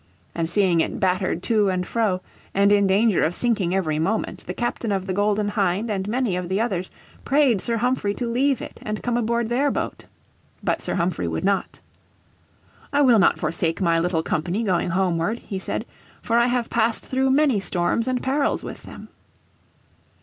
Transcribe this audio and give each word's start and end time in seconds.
And 0.33 0.49
seeing 0.49 0.81
it 0.81 0.99
battered 0.99 1.43
to 1.43 1.69
and 1.69 1.85
fro, 1.85 2.21
and 2.55 2.71
in 2.71 2.87
danger 2.87 3.21
of 3.23 3.35
sinking 3.35 3.75
every 3.75 3.99
moment, 3.99 4.43
the 4.47 4.53
captain 4.55 4.91
of 4.91 5.05
the 5.05 5.13
Golden 5.13 5.49
Hind 5.49 5.91
and 5.91 6.07
many 6.07 6.35
others 6.35 6.89
prayed 7.23 7.61
Sir 7.61 7.77
Humphrey 7.77 8.15
to 8.15 8.27
leave 8.27 8.63
it 8.63 8.79
and 8.81 9.03
come 9.03 9.15
aboard 9.15 9.47
their 9.49 9.69
boat. 9.69 10.05
But 10.63 10.81
Sir 10.81 10.95
Humphrey 10.95 11.27
would 11.27 11.45
not. 11.45 11.81
"I 12.91 13.01
will 13.01 13.19
not 13.19 13.37
forsake 13.37 13.79
my 13.79 13.99
little 13.99 14.23
company 14.23 14.63
going 14.63 14.89
homeward,' 14.89 15.37
he 15.37 15.59
said. 15.59 15.85
"For 16.19 16.35
I 16.35 16.47
have 16.47 16.71
passed 16.71 17.05
through 17.05 17.29
many 17.29 17.59
storms 17.59 18.07
and 18.07 18.23
perils 18.23 18.63
with 18.63 18.81
them." 18.81 19.09